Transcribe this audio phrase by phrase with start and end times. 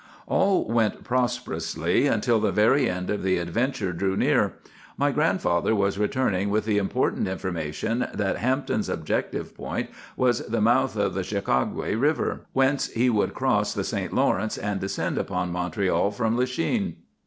[0.25, 4.53] "All went prosperously until the very end of the adventure drew near.
[4.97, 10.95] My grandfather was returning with the important information that Hampton's objective point was the mouth
[10.95, 14.11] of the Chateauguay River, whence he would cross the St.
[14.11, 16.95] Lawrence, and descend upon Montreal from Lachine.